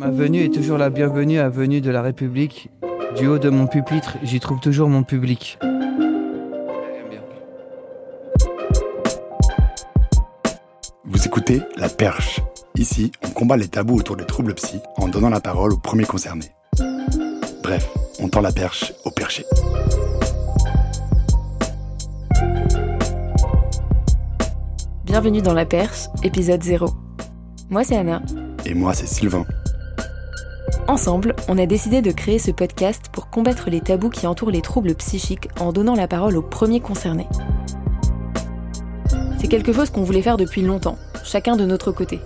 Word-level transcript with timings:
Ma 0.00 0.08
venue 0.08 0.44
est 0.44 0.48
toujours 0.48 0.78
la 0.78 0.88
bienvenue 0.88 1.40
à 1.40 1.50
venue 1.50 1.82
de 1.82 1.90
la 1.90 2.00
République. 2.00 2.70
Du 3.18 3.26
haut 3.26 3.38
de 3.38 3.50
mon 3.50 3.66
pupitre, 3.66 4.16
j'y 4.22 4.40
trouve 4.40 4.58
toujours 4.58 4.88
mon 4.88 5.02
public. 5.02 5.58
Vous 11.04 11.26
écoutez 11.26 11.60
La 11.76 11.90
Perche. 11.90 12.40
Ici, 12.76 13.12
on 13.22 13.28
combat 13.28 13.58
les 13.58 13.68
tabous 13.68 13.96
autour 13.96 14.16
des 14.16 14.24
troubles 14.24 14.54
psy 14.54 14.78
en 14.96 15.06
donnant 15.08 15.28
la 15.28 15.40
parole 15.40 15.74
aux 15.74 15.76
premiers 15.76 16.06
concernés. 16.06 16.54
Bref, 17.62 17.86
on 18.20 18.30
tend 18.30 18.40
la 18.40 18.52
perche 18.52 18.94
au 19.04 19.10
perché. 19.10 19.44
Bienvenue 25.04 25.42
dans 25.42 25.52
La 25.52 25.66
Perche, 25.66 26.06
épisode 26.22 26.62
0. 26.62 26.88
Moi 27.68 27.84
c'est 27.84 27.98
Anna. 27.98 28.22
Et 28.64 28.72
moi, 28.74 28.94
c'est 28.94 29.06
Sylvain. 29.06 29.44
Ensemble, 30.90 31.36
on 31.46 31.56
a 31.56 31.66
décidé 31.66 32.02
de 32.02 32.10
créer 32.10 32.40
ce 32.40 32.50
podcast 32.50 33.10
pour 33.12 33.30
combattre 33.30 33.70
les 33.70 33.80
tabous 33.80 34.10
qui 34.10 34.26
entourent 34.26 34.50
les 34.50 34.60
troubles 34.60 34.96
psychiques 34.96 35.48
en 35.60 35.72
donnant 35.72 35.94
la 35.94 36.08
parole 36.08 36.36
aux 36.36 36.42
premiers 36.42 36.80
concernés. 36.80 37.28
C'est 39.38 39.46
quelque 39.46 39.72
chose 39.72 39.90
qu'on 39.90 40.02
voulait 40.02 40.20
faire 40.20 40.36
depuis 40.36 40.62
longtemps, 40.62 40.98
chacun 41.22 41.54
de 41.54 41.64
notre 41.64 41.92
côté. 41.92 42.18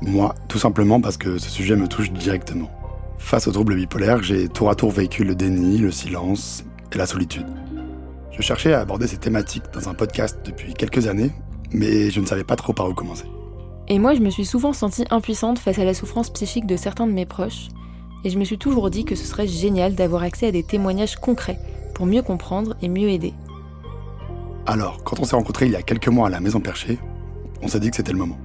Moi, 0.00 0.32
tout 0.46 0.60
simplement 0.60 1.00
parce 1.00 1.16
que 1.16 1.38
ce 1.38 1.50
sujet 1.50 1.74
me 1.74 1.88
touche 1.88 2.12
directement. 2.12 2.70
Face 3.18 3.48
aux 3.48 3.52
troubles 3.52 3.74
bipolaires, 3.74 4.22
j'ai 4.22 4.48
tour 4.48 4.70
à 4.70 4.76
tour 4.76 4.92
vécu 4.92 5.24
le 5.24 5.34
déni, 5.34 5.78
le 5.78 5.90
silence 5.90 6.64
et 6.92 6.98
la 6.98 7.06
solitude. 7.06 7.48
Je 8.30 8.42
cherchais 8.42 8.74
à 8.74 8.78
aborder 8.78 9.08
ces 9.08 9.18
thématiques 9.18 9.72
dans 9.74 9.88
un 9.88 9.94
podcast 9.94 10.38
depuis 10.44 10.72
quelques 10.74 11.08
années, 11.08 11.32
mais 11.72 12.12
je 12.12 12.20
ne 12.20 12.26
savais 12.26 12.44
pas 12.44 12.54
trop 12.54 12.72
par 12.72 12.88
où 12.88 12.94
commencer. 12.94 13.24
Et 13.88 13.98
moi, 13.98 14.14
je 14.14 14.20
me 14.20 14.30
suis 14.30 14.44
souvent 14.44 14.72
sentie 14.72 15.04
impuissante 15.10 15.58
face 15.58 15.80
à 15.80 15.84
la 15.84 15.94
souffrance 15.94 16.30
psychique 16.30 16.66
de 16.66 16.76
certains 16.76 17.08
de 17.08 17.12
mes 17.12 17.26
proches, 17.26 17.70
et 18.24 18.30
je 18.30 18.38
me 18.38 18.44
suis 18.44 18.58
toujours 18.58 18.90
dit 18.90 19.04
que 19.04 19.14
ce 19.14 19.24
serait 19.24 19.46
génial 19.46 19.94
d'avoir 19.94 20.22
accès 20.22 20.48
à 20.48 20.52
des 20.52 20.62
témoignages 20.62 21.16
concrets 21.16 21.58
pour 21.94 22.06
mieux 22.06 22.22
comprendre 22.22 22.76
et 22.82 22.88
mieux 22.88 23.08
aider. 23.08 23.34
Alors, 24.66 25.02
quand 25.04 25.18
on 25.20 25.24
s'est 25.24 25.36
rencontrés 25.36 25.66
il 25.66 25.72
y 25.72 25.76
a 25.76 25.82
quelques 25.82 26.08
mois 26.08 26.26
à 26.26 26.30
la 26.30 26.40
Maison 26.40 26.60
Perchée, 26.60 26.98
on 27.62 27.68
s'est 27.68 27.80
dit 27.80 27.90
que 27.90 27.96
c'était 27.96 28.12
le 28.12 28.18
moment. 28.18 28.38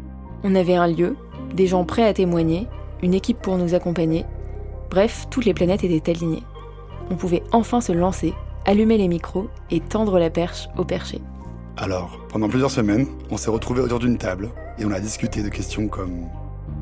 On 0.43 0.55
avait 0.55 0.75
un 0.75 0.87
lieu, 0.87 1.15
des 1.53 1.67
gens 1.67 1.85
prêts 1.85 2.05
à 2.05 2.13
témoigner, 2.13 2.67
une 3.01 3.13
équipe 3.13 3.39
pour 3.39 3.57
nous 3.57 3.75
accompagner. 3.75 4.25
Bref, 4.89 5.27
toutes 5.29 5.45
les 5.45 5.53
planètes 5.53 5.83
étaient 5.83 6.11
alignées. 6.11 6.43
On 7.09 7.15
pouvait 7.15 7.43
enfin 7.51 7.81
se 7.81 7.91
lancer, 7.91 8.33
allumer 8.65 8.97
les 8.97 9.07
micros 9.07 9.49
et 9.69 9.79
tendre 9.81 10.19
la 10.19 10.29
perche 10.29 10.69
au 10.77 10.85
perché. 10.85 11.19
Alors, 11.77 12.19
pendant 12.29 12.47
plusieurs 12.47 12.71
semaines, 12.71 13.07
on 13.31 13.37
s'est 13.37 13.49
retrouvés 13.49 13.81
autour 13.81 13.99
d'une 13.99 14.17
table 14.17 14.51
et 14.77 14.85
on 14.85 14.91
a 14.91 14.99
discuté 14.99 15.41
de 15.43 15.49
questions 15.49 15.87
comme 15.87 16.27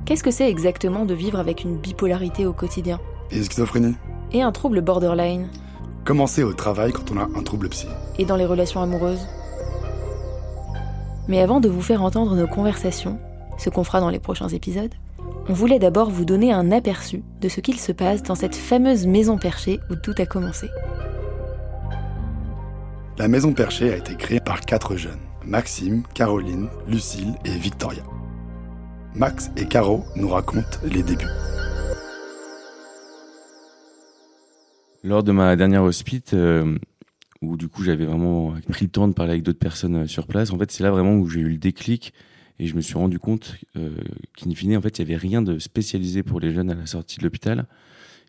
Qu'est-ce 0.05 0.23
que 0.23 0.31
c'est 0.31 0.49
exactement 0.49 1.05
de 1.05 1.13
vivre 1.13 1.39
avec 1.39 1.63
une 1.63 1.77
bipolarité 1.77 2.45
au 2.45 2.53
quotidien 2.53 2.99
et 3.31 3.44
schizophrénie 3.44 3.95
Et 4.31 4.41
un 4.41 4.52
trouble 4.52 4.81
borderline 4.81 5.47
Commencer 6.03 6.44
au 6.44 6.53
travail 6.53 6.91
quand 6.91 7.11
on 7.11 7.17
a 7.17 7.30
un 7.38 7.44
trouble 7.44 7.69
psy. 7.69 7.88
Et 8.17 8.25
dans 8.25 8.35
les 8.35 8.45
relations 8.45 8.81
amoureuses 8.81 9.25
Mais 11.27 11.39
avant 11.39 11.59
de 11.59 11.69
vous 11.69 11.81
faire 11.81 12.02
entendre 12.02 12.35
nos 12.35 12.47
conversations, 12.47 13.19
ce 13.57 13.69
qu'on 13.69 13.83
fera 13.83 13.99
dans 13.99 14.09
les 14.09 14.19
prochains 14.19 14.49
épisodes, 14.49 14.94
on 15.47 15.53
voulait 15.53 15.79
d'abord 15.79 16.09
vous 16.09 16.25
donner 16.25 16.52
un 16.52 16.72
aperçu 16.72 17.23
de 17.39 17.49
ce 17.49 17.61
qu'il 17.61 17.79
se 17.79 17.91
passe 17.91 18.23
dans 18.23 18.35
cette 18.35 18.55
fameuse 18.55 19.05
maison 19.05 19.38
perchée 19.38 19.79
où 19.89 19.95
tout 19.95 20.16
a 20.17 20.25
commencé. 20.25 20.69
La 23.17 23.27
Maison 23.27 23.53
Perchée 23.53 23.94
a 23.94 23.97
été 23.97 24.16
créée 24.16 24.39
par 24.39 24.61
quatre 24.61 24.95
jeunes, 24.95 25.19
Maxime, 25.45 26.03
Caroline, 26.16 26.69
Lucille 26.88 27.35
et 27.45 27.55
Victoria. 27.55 28.02
Max 29.15 29.51
et 29.57 29.65
Caro 29.65 30.03
nous 30.15 30.29
racontent 30.29 30.79
les 30.83 31.03
débuts. 31.03 31.25
Lors 35.03 35.23
de 35.23 35.31
ma 35.31 35.55
dernière 35.55 35.83
hospite, 35.83 36.33
euh, 36.33 36.77
où 37.41 37.57
du 37.57 37.67
coup 37.67 37.83
j'avais 37.83 38.05
vraiment 38.05 38.53
pris 38.69 38.85
le 38.85 38.91
temps 38.91 39.07
de 39.07 39.13
parler 39.13 39.31
avec 39.31 39.44
d'autres 39.44 39.59
personnes 39.59 40.03
euh, 40.03 40.07
sur 40.07 40.27
place, 40.27 40.51
en 40.51 40.57
fait 40.57 40.71
c'est 40.71 40.83
là 40.83 40.91
vraiment 40.91 41.16
où 41.16 41.27
j'ai 41.27 41.39
eu 41.39 41.50
le 41.50 41.57
déclic 41.57 42.13
et 42.61 42.67
je 42.67 42.75
me 42.75 42.81
suis 42.81 42.94
rendu 42.94 43.17
compte 43.17 43.55
euh, 43.75 43.89
qu'in 44.38 44.53
fine, 44.53 44.77
en 44.77 44.81
fait, 44.81 45.00
il 45.00 45.05
n'y 45.05 45.11
avait 45.11 45.19
rien 45.19 45.41
de 45.41 45.57
spécialisé 45.57 46.21
pour 46.21 46.39
les 46.39 46.53
jeunes 46.53 46.69
à 46.69 46.75
la 46.75 46.85
sortie 46.85 47.17
de 47.17 47.23
l'hôpital. 47.23 47.66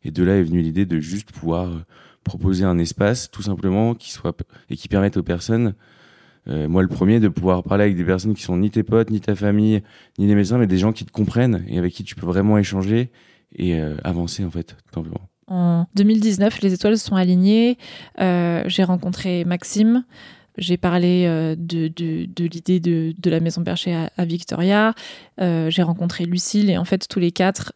Et 0.05 0.11
de 0.11 0.25
là 0.25 0.39
est 0.39 0.43
venue 0.43 0.63
l'idée 0.63 0.87
de 0.87 1.01
juste 1.01 1.33
pouvoir 1.33 1.69
euh, 1.69 1.85
proposer 2.25 2.65
un 2.65 2.79
espace, 2.79 3.31
tout 3.31 3.43
simplement, 3.43 3.95
qui 3.95 4.11
soit 4.11 4.35
et 4.71 4.77
qui 4.77 4.89
permette 4.89 5.19
aux 5.19 5.23
personnes, 5.23 5.75
euh, 6.49 6.69
moi 6.69 6.83
le 6.83 6.89
premier, 6.89 7.21
de 7.21 7.29
pouvoir 7.29 7.63
parler 7.63 7.85
avec 7.85 7.97
des 7.97 8.05
personnes 8.05 8.35
qui 8.35 8.43
sont 8.43 8.57
ni 8.57 8.71
tes 8.71 8.83
potes, 8.83 9.11
ni 9.11 9.21
ta 9.21 9.35
famille, 9.35 9.83
ni 10.19 10.27
des 10.27 10.35
médecins, 10.35 10.59
mais 10.59 10.67
des 10.67 10.79
gens 10.79 10.93
qui 10.93 11.05
te 11.05 11.13
comprennent 11.13 11.65
et 11.69 11.79
avec 11.79 11.93
qui 11.93 12.05
tu 12.05 12.15
peux 12.15 12.27
vraiment 12.27 12.59
échanger 12.59 13.11
et 13.55 13.81
euh, 13.81 13.97
avancer 14.03 14.45
en 14.45 14.51
fait, 14.51 14.77
tout 14.87 14.95
simplement. 14.95 15.21
En 15.47 15.87
2019, 15.95 16.63
les 16.63 16.73
étoiles 16.73 16.97
se 16.97 17.07
sont 17.07 17.17
alignées. 17.17 17.77
Euh, 18.21 18.63
j'ai 18.67 18.85
rencontré 18.85 19.45
Maxime. 19.45 20.05
J'ai 20.59 20.77
parlé 20.77 21.25
de, 21.57 21.91
l'idée 22.45 22.79
de, 22.79 23.31
la 23.31 23.41
maison 23.41 23.65
perchée 23.65 23.95
à, 23.95 24.25
Victoria. 24.27 24.93
J'ai 25.39 25.83
rencontré 25.83 26.27
Lucille 26.27 26.69
et 26.69 26.77
en 26.77 26.85
fait 26.85 27.09
tous 27.09 27.21
les 27.21 27.33
quatre, 27.33 27.73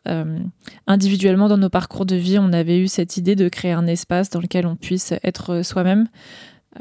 individuellement 0.87 1.49
dans 1.49 1.57
nos 1.57 1.71
parcours 1.71 2.05
de 2.05 2.17
vie, 2.17 2.39
on 2.39 2.53
avait 2.53 2.79
eu 2.79 2.87
cette 2.87 3.17
idée 3.17 3.35
de 3.35 3.49
créer 3.49 3.73
un 3.73 3.87
espace 3.87 4.29
dans 4.29 4.41
lequel 4.41 4.67
on 4.67 4.77
puisse 4.77 5.15
être 5.23 5.63
soi-même 5.63 6.09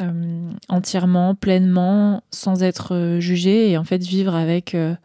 euh, 0.01 0.51
entièrement, 0.69 1.35
pleinement, 1.35 2.23
sans 2.31 2.63
être 2.63 2.93
euh, 2.93 3.19
jugé 3.19 3.71
et 3.71 3.77
en 3.77 3.83
fait 3.83 4.01
vivre 4.03 4.35
avec, 4.35 4.75
euh, 4.75 4.95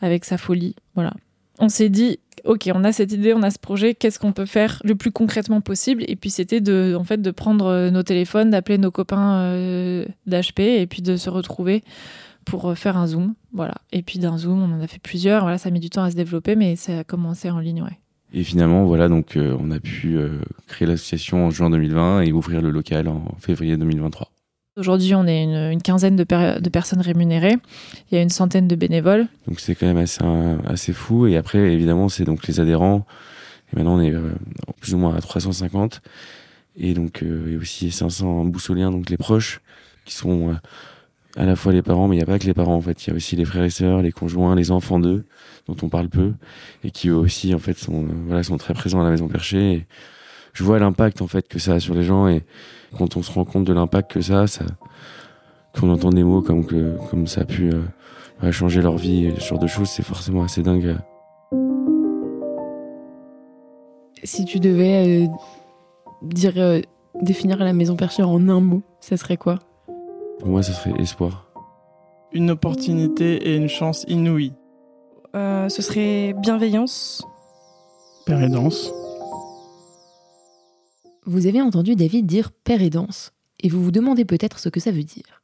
avec 0.00 0.24
sa 0.24 0.38
folie. 0.38 0.74
Voilà. 0.94 1.12
On 1.58 1.68
s'est 1.68 1.88
dit, 1.88 2.18
ok, 2.44 2.70
on 2.74 2.84
a 2.84 2.92
cette 2.92 3.12
idée, 3.12 3.32
on 3.32 3.42
a 3.42 3.50
ce 3.50 3.58
projet, 3.58 3.94
qu'est-ce 3.94 4.18
qu'on 4.18 4.32
peut 4.32 4.46
faire 4.46 4.80
le 4.84 4.94
plus 4.94 5.12
concrètement 5.12 5.60
possible? 5.60 6.04
Et 6.08 6.16
puis 6.16 6.30
c'était 6.30 6.60
de, 6.60 6.96
en 6.98 7.04
fait, 7.04 7.22
de 7.22 7.30
prendre 7.30 7.90
nos 7.90 8.02
téléphones, 8.02 8.50
d'appeler 8.50 8.78
nos 8.78 8.90
copains 8.90 9.38
euh, 9.38 10.04
d'HP 10.26 10.60
et 10.60 10.86
puis 10.86 11.02
de 11.02 11.16
se 11.16 11.30
retrouver 11.30 11.82
pour 12.44 12.76
faire 12.76 12.96
un 12.96 13.06
zoom. 13.06 13.34
Voilà. 13.52 13.76
Et 13.92 14.02
puis 14.02 14.18
d'un 14.18 14.36
zoom, 14.36 14.62
on 14.62 14.76
en 14.76 14.80
a 14.80 14.86
fait 14.86 15.00
plusieurs. 15.00 15.42
Voilà, 15.42 15.58
ça 15.58 15.68
a 15.68 15.72
mis 15.72 15.80
du 15.80 15.90
temps 15.90 16.02
à 16.02 16.10
se 16.10 16.16
développer, 16.16 16.56
mais 16.56 16.76
ça 16.76 16.98
a 16.98 17.04
commencé 17.04 17.50
en 17.50 17.60
ligne. 17.60 17.84
Et 18.34 18.42
finalement, 18.42 18.84
voilà, 18.84 19.08
donc 19.08 19.38
on 19.38 19.70
a 19.70 19.78
pu 19.78 20.18
créer 20.66 20.88
l'association 20.88 21.46
en 21.46 21.50
juin 21.50 21.70
2020 21.70 22.22
et 22.22 22.32
ouvrir 22.32 22.60
le 22.60 22.70
local 22.70 23.06
en 23.06 23.24
février 23.38 23.76
2023. 23.76 24.33
Aujourd'hui, 24.76 25.14
on 25.14 25.24
est 25.26 25.44
une, 25.72 25.80
quinzaine 25.80 26.16
de, 26.16 26.24
per- 26.24 26.56
de 26.60 26.68
personnes 26.68 27.00
rémunérées. 27.00 27.56
Il 28.10 28.16
y 28.16 28.18
a 28.18 28.22
une 28.22 28.28
centaine 28.30 28.66
de 28.66 28.74
bénévoles. 28.74 29.28
Donc 29.46 29.60
c'est 29.60 29.76
quand 29.76 29.86
même 29.86 29.98
assez, 29.98 30.20
assez 30.66 30.92
fou. 30.92 31.26
Et 31.28 31.36
après, 31.36 31.58
évidemment, 31.72 32.08
c'est 32.08 32.24
donc 32.24 32.46
les 32.48 32.58
adhérents. 32.58 33.06
Et 33.72 33.76
maintenant, 33.76 33.98
on 33.98 34.00
est 34.00 34.12
euh, 34.12 34.32
plus 34.80 34.94
ou 34.94 34.98
moins 34.98 35.14
à 35.14 35.20
350. 35.20 36.02
Et 36.76 36.92
donc, 36.94 37.22
euh, 37.22 37.44
il 37.46 37.52
y 37.52 37.56
a 37.56 37.58
aussi 37.60 37.92
500 37.92 38.46
boussoliens, 38.46 38.90
donc 38.90 39.10
les 39.10 39.16
proches, 39.16 39.60
qui 40.06 40.14
sont 40.16 40.50
euh, 40.50 40.54
à 41.36 41.44
la 41.46 41.54
fois 41.54 41.72
les 41.72 41.82
parents, 41.82 42.08
mais 42.08 42.16
il 42.16 42.18
n'y 42.18 42.24
a 42.24 42.26
pas 42.26 42.40
que 42.40 42.46
les 42.46 42.54
parents, 42.54 42.74
en 42.74 42.80
fait. 42.80 43.06
Il 43.06 43.10
y 43.10 43.12
a 43.12 43.16
aussi 43.16 43.36
les 43.36 43.44
frères 43.44 43.62
et 43.62 43.70
sœurs, 43.70 44.02
les 44.02 44.10
conjoints, 44.10 44.56
les 44.56 44.72
enfants 44.72 44.98
d'eux, 44.98 45.24
dont 45.68 45.76
on 45.82 45.88
parle 45.88 46.08
peu, 46.08 46.32
et 46.82 46.90
qui 46.90 47.10
eux 47.10 47.14
aussi, 47.16 47.54
en 47.54 47.60
fait, 47.60 47.78
sont, 47.78 48.06
euh, 48.06 48.08
voilà, 48.26 48.42
sont 48.42 48.56
très 48.56 48.74
présents 48.74 49.00
à 49.00 49.04
la 49.04 49.10
Maison 49.10 49.28
Perchée. 49.28 49.86
Je 50.54 50.64
vois 50.64 50.78
l'impact, 50.78 51.20
en 51.20 51.26
fait, 51.26 51.46
que 51.46 51.58
ça 51.58 51.74
a 51.74 51.80
sur 51.80 51.94
les 51.94 52.04
gens. 52.04 52.26
Et 52.28 52.42
quand 52.96 53.16
on 53.16 53.22
se 53.22 53.30
rend 53.30 53.44
compte 53.44 53.64
de 53.64 53.72
l'impact 53.72 54.12
que 54.12 54.20
ça 54.22 54.40
a, 54.42 54.46
ça 54.46 54.64
qu'on 55.78 55.90
entend 55.90 56.10
des 56.10 56.22
mots 56.22 56.40
comme, 56.40 56.64
que, 56.64 56.96
comme 57.10 57.26
ça 57.26 57.42
a 57.42 57.44
pu 57.44 57.72
euh, 57.72 58.52
changer 58.52 58.80
leur 58.80 58.96
vie, 58.96 59.26
et 59.26 59.34
ce 59.38 59.48
genre 59.48 59.58
de 59.58 59.66
choses, 59.66 59.88
c'est 59.88 60.04
forcément 60.04 60.44
assez 60.44 60.62
dingue. 60.62 60.96
Si 64.22 64.44
tu 64.44 64.60
devais 64.60 65.24
euh, 65.24 65.26
dire, 66.22 66.54
euh, 66.56 66.80
définir 67.20 67.58
la 67.58 67.72
maison 67.72 67.96
perchée 67.96 68.22
en 68.22 68.48
un 68.48 68.60
mot, 68.60 68.82
ça 69.00 69.16
serait 69.16 69.36
quoi? 69.36 69.58
Pour 70.38 70.48
moi, 70.48 70.62
ça 70.62 70.72
serait 70.72 70.94
espoir. 71.00 71.48
Une 72.32 72.50
opportunité 72.50 73.48
et 73.48 73.56
une 73.56 73.68
chance 73.68 74.04
inouïe. 74.08 74.52
Euh, 75.34 75.68
ce 75.68 75.82
serait 75.82 76.34
bienveillance. 76.34 77.24
Père 78.26 78.42
et 78.42 78.48
danse. 78.48 78.92
Vous 81.26 81.46
avez 81.46 81.62
entendu 81.62 81.96
David 81.96 82.26
dire 82.26 82.52
père 82.52 82.82
aidance, 82.82 83.32
et 83.60 83.70
vous 83.70 83.82
vous 83.82 83.90
demandez 83.90 84.26
peut-être 84.26 84.58
ce 84.58 84.68
que 84.68 84.78
ça 84.78 84.90
veut 84.90 85.04
dire. 85.04 85.42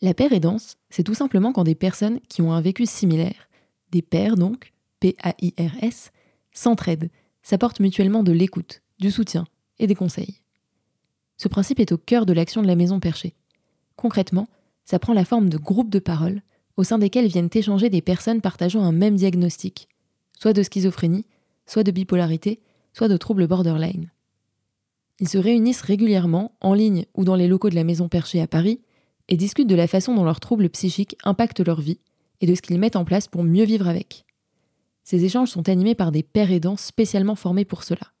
La 0.00 0.14
père 0.14 0.32
aidance, 0.32 0.76
c'est 0.90 1.02
tout 1.02 1.14
simplement 1.14 1.52
quand 1.52 1.64
des 1.64 1.74
personnes 1.74 2.20
qui 2.28 2.40
ont 2.40 2.52
un 2.52 2.60
vécu 2.60 2.86
similaire, 2.86 3.48
des 3.90 4.02
pères 4.02 4.36
donc, 4.36 4.72
P-A-I-R-S, 5.00 6.12
s'entraident, 6.52 7.10
s'apportent 7.42 7.80
mutuellement 7.80 8.22
de 8.22 8.30
l'écoute, 8.30 8.82
du 9.00 9.10
soutien 9.10 9.46
et 9.80 9.88
des 9.88 9.96
conseils. 9.96 10.40
Ce 11.36 11.48
principe 11.48 11.80
est 11.80 11.90
au 11.90 11.98
cœur 11.98 12.24
de 12.24 12.32
l'action 12.32 12.62
de 12.62 12.68
la 12.68 12.76
maison 12.76 13.00
perchée. 13.00 13.34
Concrètement, 13.96 14.48
ça 14.84 15.00
prend 15.00 15.14
la 15.14 15.24
forme 15.24 15.48
de 15.48 15.58
groupes 15.58 15.90
de 15.90 15.98
parole 15.98 16.42
au 16.76 16.84
sein 16.84 16.98
desquels 16.98 17.26
viennent 17.26 17.50
échanger 17.52 17.90
des 17.90 18.02
personnes 18.02 18.40
partageant 18.40 18.84
un 18.84 18.92
même 18.92 19.16
diagnostic, 19.16 19.88
soit 20.38 20.52
de 20.52 20.62
schizophrénie, 20.62 21.26
soit 21.66 21.82
de 21.82 21.90
bipolarité, 21.90 22.60
soit 22.92 23.08
de 23.08 23.16
troubles 23.16 23.48
borderline. 23.48 24.10
Ils 25.20 25.28
se 25.28 25.38
réunissent 25.38 25.82
régulièrement, 25.82 26.52
en 26.60 26.74
ligne 26.74 27.06
ou 27.14 27.24
dans 27.24 27.36
les 27.36 27.48
locaux 27.48 27.70
de 27.70 27.74
la 27.74 27.84
Maison 27.84 28.08
Perchée 28.08 28.40
à 28.40 28.46
Paris, 28.46 28.80
et 29.28 29.36
discutent 29.36 29.68
de 29.68 29.74
la 29.74 29.86
façon 29.86 30.14
dont 30.14 30.24
leurs 30.24 30.40
troubles 30.40 30.68
psychiques 30.68 31.16
impactent 31.24 31.64
leur 31.66 31.80
vie 31.80 31.98
et 32.40 32.46
de 32.46 32.54
ce 32.54 32.62
qu'ils 32.62 32.78
mettent 32.78 32.96
en 32.96 33.04
place 33.04 33.28
pour 33.28 33.42
mieux 33.42 33.64
vivre 33.64 33.88
avec. 33.88 34.24
Ces 35.04 35.24
échanges 35.24 35.50
sont 35.50 35.68
animés 35.68 35.94
par 35.94 36.12
des 36.12 36.22
pères 36.22 36.50
aidants 36.50 36.76
spécialement 36.76 37.36
formés 37.36 37.64
pour 37.64 37.82
cela. 37.82 38.12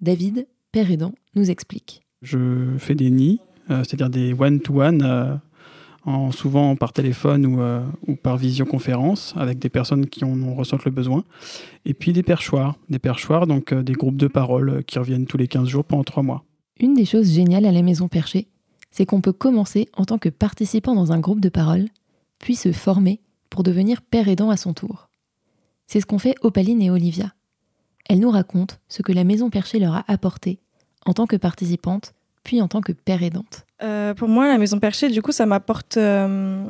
David, 0.00 0.46
père 0.72 0.90
aidant, 0.90 1.14
nous 1.34 1.50
explique. 1.50 2.02
Je 2.22 2.74
fais 2.78 2.94
des 2.94 3.10
nids, 3.10 3.40
euh, 3.70 3.84
c'est-à-dire 3.84 4.10
des 4.10 4.32
one-to-one, 4.32 5.02
euh, 5.02 5.34
en, 6.10 6.32
souvent 6.32 6.76
par 6.76 6.92
téléphone 6.92 7.46
ou, 7.46 7.60
euh, 7.60 7.80
ou, 8.06 8.16
par 8.16 8.36
visioconférence, 8.36 9.34
avec 9.36 9.58
des 9.58 9.68
personnes 9.68 10.06
qui 10.06 10.24
en, 10.24 10.40
en, 10.42 10.54
ressentent 10.54 10.84
le 10.84 10.90
besoin. 10.90 11.24
Et 11.84 11.94
puis 11.94 12.12
des 12.12 12.22
perchoirs, 12.22 12.76
des 12.88 12.98
perchoirs, 12.98 13.46
donc 13.46 13.72
des 13.72 13.92
groupes 13.94 14.16
de 14.16 14.28
parole 14.28 14.84
qui 14.84 14.98
reviennent 14.98 15.26
tous 15.26 15.38
les 15.38 15.48
15 15.48 15.68
jours 15.68 15.84
pendant 15.84 16.04
3 16.04 16.22
mois. 16.22 16.44
Une 16.78 16.94
des 16.94 17.04
choses 17.04 17.32
géniales 17.32 17.66
à 17.66 17.72
la 17.72 17.82
Maison 17.82 18.08
Perchée, 18.08 18.48
c'est 18.90 19.06
qu'on 19.06 19.20
peut 19.20 19.32
commencer 19.32 19.88
en 19.96 20.04
tant 20.04 20.18
que 20.18 20.28
participant 20.28 20.94
dans 20.94 21.12
un 21.12 21.20
groupe 21.20 21.40
de 21.40 21.48
parole, 21.48 21.88
puis 22.38 22.56
se 22.56 22.72
former 22.72 23.20
pour 23.50 23.62
devenir 23.62 24.02
père 24.02 24.28
aidant 24.28 24.50
à 24.50 24.56
son 24.56 24.72
tour. 24.72 25.08
C'est 25.86 26.00
ce 26.00 26.06
qu'ont 26.06 26.18
fait 26.18 26.36
Opaline 26.42 26.82
et 26.82 26.90
Olivia. 26.90 27.34
Elles 28.08 28.20
nous 28.20 28.30
racontent 28.30 28.76
ce 28.88 29.02
que 29.02 29.12
la 29.12 29.24
Maison 29.24 29.50
Perchée 29.50 29.78
leur 29.78 29.94
a 29.94 30.04
apporté 30.08 30.60
en 31.06 31.14
tant 31.14 31.26
que 31.26 31.36
participante, 31.36 32.14
puis 32.44 32.60
en 32.60 32.68
tant 32.68 32.80
que 32.80 32.92
père 32.92 33.22
aidante. 33.22 33.66
Euh, 33.82 34.14
pour 34.14 34.28
moi, 34.28 34.48
la 34.48 34.58
Maison 34.58 34.78
Perchée, 34.78 35.08
du 35.08 35.22
coup, 35.22 35.32
ça 35.32 35.46
m'apporte 35.46 35.96
euh, 35.96 36.64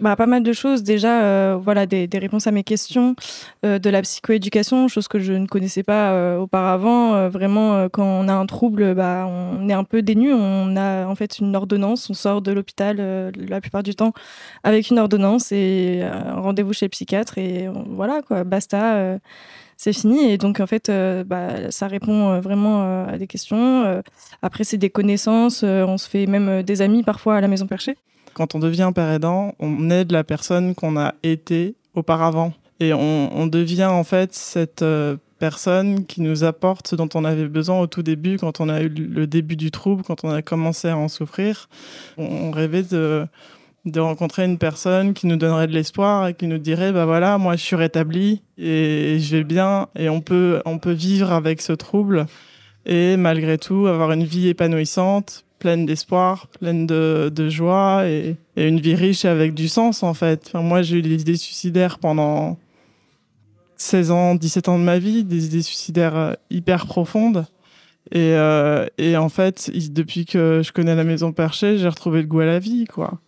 bah, 0.00 0.16
pas 0.16 0.26
mal 0.26 0.42
de 0.42 0.52
choses. 0.52 0.82
Déjà, 0.82 1.22
euh, 1.22 1.58
voilà, 1.60 1.86
des, 1.86 2.08
réponses 2.12 2.46
à 2.46 2.50
mes 2.50 2.64
questions, 2.64 3.16
de 3.62 3.90
la 3.90 4.02
psychoéducation, 4.02 4.88
chose 4.88 5.08
que 5.08 5.18
je 5.18 5.32
ne 5.32 5.46
connaissais 5.46 5.82
pas 5.82 6.38
auparavant. 6.38 7.28
vraiment, 7.28 7.88
quand 7.88 8.04
on 8.04 8.28
a 8.28 8.34
un 8.34 8.46
trouble, 8.46 8.94
bah, 8.94 9.26
on 9.28 9.68
est 9.68 9.72
un 9.72 9.84
peu 9.84 10.02
dénu. 10.02 10.32
On 10.34 10.76
a 10.76 11.06
en 11.06 11.14
fait 11.14 11.38
une 11.38 11.56
ordonnance. 11.56 12.10
On 12.10 12.14
sort 12.14 12.42
de 12.42 12.52
l'hôpital 12.52 13.32
la 13.36 13.60
plupart 13.60 13.82
du 13.82 13.94
temps 13.94 14.12
avec 14.64 14.90
une 14.90 14.98
ordonnance 14.98 15.52
et 15.52 16.02
un 16.02 16.40
rendez-vous 16.40 16.72
chez 16.72 16.86
le 16.86 16.90
psychiatre. 16.90 17.38
Et 17.38 17.68
voilà, 17.88 18.22
quoi, 18.22 18.44
basta. 18.44 19.18
C'est 19.76 19.92
fini 19.92 20.30
et 20.30 20.38
donc 20.38 20.60
en 20.60 20.66
fait 20.66 20.90
bah, 21.26 21.70
ça 21.70 21.86
répond 21.86 22.40
vraiment 22.40 23.04
à 23.06 23.18
des 23.18 23.26
questions 23.26 24.02
après 24.42 24.64
c'est 24.64 24.78
des 24.78 24.90
connaissances 24.90 25.62
on 25.62 25.98
se 25.98 26.08
fait 26.08 26.26
même 26.26 26.62
des 26.62 26.82
amis 26.82 27.02
parfois 27.02 27.36
à 27.36 27.40
la 27.40 27.48
maison 27.48 27.66
perchée 27.66 27.96
quand 28.36 28.54
on 28.54 28.58
devient 28.58 28.92
père 28.94 29.10
aidant, 29.10 29.54
on 29.60 29.88
aide 29.88 30.12
la 30.12 30.22
personne 30.22 30.74
qu'on 30.74 30.98
a 30.98 31.14
été 31.22 31.74
auparavant. 31.94 32.52
Et 32.80 32.92
on, 32.92 33.46
devient 33.46 33.86
en 33.86 34.04
fait 34.04 34.34
cette 34.34 34.82
euh, 34.82 35.16
personne 35.38 36.04
qui 36.04 36.20
nous 36.20 36.44
apporte 36.44 36.88
ce 36.88 36.96
dont 36.96 37.08
on 37.14 37.24
avait 37.24 37.48
besoin 37.48 37.80
au 37.80 37.86
tout 37.86 38.02
début, 38.02 38.36
quand 38.36 38.60
on 38.60 38.68
a 38.68 38.82
eu 38.82 38.90
le 38.90 39.26
début 39.26 39.56
du 39.56 39.70
trouble, 39.70 40.02
quand 40.02 40.22
on 40.22 40.28
a 40.28 40.42
commencé 40.42 40.88
à 40.88 40.98
en 40.98 41.08
souffrir. 41.08 41.70
On 42.18 42.50
rêvait 42.50 42.82
de, 42.82 43.26
de 43.86 44.00
rencontrer 44.00 44.44
une 44.44 44.58
personne 44.58 45.14
qui 45.14 45.26
nous 45.26 45.36
donnerait 45.36 45.68
de 45.68 45.72
l'espoir 45.72 46.26
et 46.26 46.34
qui 46.34 46.46
nous 46.46 46.58
dirait 46.58 46.92
bah 46.92 47.06
voilà 47.06 47.38
moi 47.38 47.54
je 47.54 47.62
suis 47.62 47.76
rétabli 47.76 48.42
et 48.58 49.18
je 49.20 49.36
vais 49.36 49.44
bien 49.44 49.86
et 49.96 50.08
on 50.08 50.20
peut 50.20 50.60
on 50.66 50.78
peut 50.78 50.92
vivre 50.92 51.32
avec 51.32 51.62
ce 51.62 51.72
trouble 51.72 52.26
et 52.84 53.16
malgré 53.16 53.58
tout 53.58 53.86
avoir 53.86 54.12
une 54.12 54.24
vie 54.24 54.48
épanouissante 54.48 55.44
pleine 55.58 55.86
d'espoir, 55.86 56.48
pleine 56.60 56.86
de, 56.86 57.32
de 57.34 57.48
joie 57.48 58.06
et, 58.06 58.36
et, 58.56 58.68
une 58.68 58.78
vie 58.78 58.94
riche 58.94 59.24
avec 59.24 59.54
du 59.54 59.68
sens 59.68 60.02
en 60.02 60.14
fait. 60.14 60.42
Enfin, 60.46 60.60
moi 60.60 60.82
j'ai 60.82 60.98
eu 60.98 61.02
des 61.02 61.22
idées 61.22 61.36
suicidaires 61.36 61.98
pendant 61.98 62.58
16 63.76 64.10
ans, 64.10 64.34
17 64.34 64.68
ans 64.68 64.78
de 64.78 64.84
ma 64.84 64.98
vie, 64.98 65.24
des 65.24 65.46
idées 65.46 65.62
suicidaires 65.62 66.16
euh, 66.16 66.32
hyper 66.50 66.86
profondes. 66.86 67.46
Et, 68.12 68.34
euh, 68.34 68.86
et 68.98 69.16
en 69.16 69.28
fait, 69.28 69.70
depuis 69.92 70.26
que 70.26 70.62
je 70.64 70.72
connais 70.72 70.94
la 70.94 71.04
Maison 71.04 71.32
Perchée, 71.32 71.78
j'ai 71.78 71.88
retrouvé 71.88 72.20
le 72.22 72.28
goût 72.28 72.40
à 72.40 72.46
la 72.46 72.60
vie, 72.60 72.84
quoi. 72.84 73.18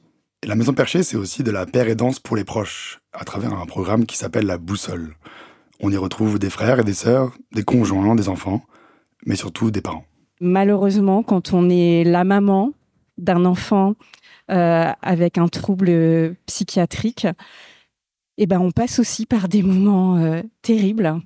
La 0.46 0.55
Maison 0.55 0.73
Perchée, 0.73 1.02
c'est 1.02 1.17
aussi 1.17 1.43
de 1.43 1.50
la 1.50 1.67
paire 1.67 1.88
et 1.88 1.94
danse 1.94 2.20
pour 2.20 2.37
les 2.37 2.44
proches, 2.44 3.00
à 3.12 3.25
travers 3.25 3.52
un 3.52 3.67
programme 3.67 4.06
qui 4.06 4.17
s'appelle 4.17 4.46
la 4.46 4.58
Boussole. 4.58 5.17
On 5.81 5.90
y 5.90 5.96
retrouve 5.96 6.38
des 6.38 6.50
frères 6.50 6.81
et 6.81 6.85
des 6.85 6.94
sœurs, 6.94 7.32
des 7.52 7.64
conjoints, 7.64 8.14
des 8.14 8.29
enfants, 8.29 8.62
mais 9.26 9.37
surtout 9.37 9.70
des 9.70 9.81
parents 9.81 10.05
malheureusement, 10.40 11.23
quand 11.23 11.52
on 11.52 11.69
est 11.70 12.05
la 12.05 12.25
maman 12.25 12.73
d'un 13.17 13.44
enfant 13.44 13.94
euh, 14.50 14.93
avec 15.02 15.38
un 15.38 15.49
trouble 15.49 16.35
psychiatrique, 16.46 17.26
eh 18.38 18.46
ben, 18.46 18.61
on 18.61 18.70
passe 18.70 18.99
aussi 18.99 19.26
par 19.26 19.49
des 19.49 19.62
moments 19.62 20.17
euh, 20.17 20.43
terribles. 20.62 21.20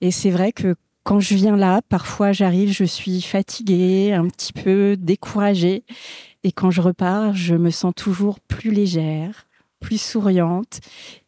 Et 0.00 0.10
c'est 0.10 0.30
vrai 0.30 0.52
que 0.52 0.76
quand 1.02 1.18
je 1.18 1.34
viens 1.34 1.56
là, 1.56 1.80
parfois 1.88 2.32
j'arrive, 2.32 2.70
je 2.70 2.84
suis 2.84 3.20
fatiguée, 3.20 4.12
un 4.12 4.28
petit 4.28 4.52
peu 4.52 4.96
découragée. 4.96 5.84
Et 6.44 6.52
quand 6.52 6.70
je 6.70 6.80
repars, 6.80 7.34
je 7.34 7.54
me 7.54 7.70
sens 7.70 7.92
toujours 7.94 8.40
plus 8.40 8.70
légère, 8.70 9.46
plus 9.80 10.00
souriante. 10.00 10.80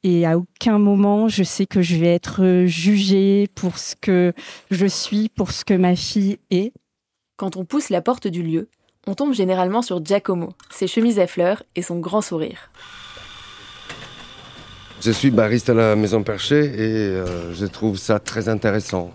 Et 0.02 0.26
à 0.26 0.38
aucun 0.38 0.78
moment, 0.78 1.28
je 1.28 1.42
sais 1.42 1.66
que 1.66 1.82
je 1.82 1.96
vais 1.96 2.14
être 2.14 2.64
jugée 2.66 3.48
pour 3.54 3.78
ce 3.78 3.94
que 3.94 4.32
je 4.70 4.86
suis, 4.86 5.28
pour 5.28 5.52
ce 5.52 5.64
que 5.64 5.74
ma 5.74 5.94
fille 5.96 6.38
est. 6.50 6.72
Quand 7.36 7.56
on 7.56 7.64
pousse 7.64 7.90
la 7.90 8.00
porte 8.00 8.26
du 8.26 8.42
lieu, 8.42 8.68
on 9.06 9.14
tombe 9.14 9.34
généralement 9.34 9.82
sur 9.82 10.04
Giacomo, 10.04 10.50
ses 10.70 10.86
chemises 10.86 11.18
à 11.18 11.26
fleurs 11.26 11.62
et 11.76 11.82
son 11.82 11.98
grand 11.98 12.22
sourire. 12.22 12.70
Je 15.00 15.10
suis 15.10 15.30
bariste 15.30 15.68
à 15.68 15.74
la 15.74 15.96
Maison 15.96 16.22
Perchée 16.22 16.64
et 16.64 17.08
euh, 17.08 17.52
je 17.52 17.66
trouve 17.66 17.98
ça 17.98 18.18
très 18.18 18.48
intéressant. 18.48 19.12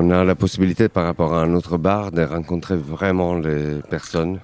On 0.00 0.10
a 0.10 0.22
la 0.22 0.36
possibilité 0.36 0.88
par 0.88 1.06
rapport 1.06 1.34
à 1.34 1.42
un 1.42 1.54
autre 1.54 1.76
bar 1.76 2.12
de 2.12 2.22
rencontrer 2.22 2.76
vraiment 2.76 3.34
les 3.34 3.80
personnes 3.90 4.38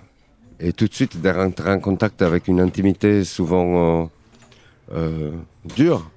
et 0.59 0.73
tout 0.73 0.89
de 0.89 0.93
suite 0.93 1.21
de 1.21 1.31
rentrer 1.31 1.71
en 1.71 1.79
contact 1.79 2.23
avec 2.23 2.49
une 2.49 2.59
intimité 2.59 3.23
souvent 3.23 4.03
euh, 4.03 4.07
euh, 4.95 5.31
dure. 5.77 6.11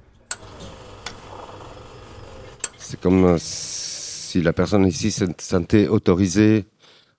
C'est 2.79 2.99
comme 2.99 3.37
si 3.37 4.41
la 4.41 4.53
personne 4.53 4.87
ici 4.87 5.11
se 5.11 5.25
sentait 5.37 5.87
autorisée 5.87 6.65